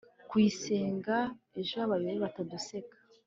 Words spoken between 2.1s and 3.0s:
bataduseka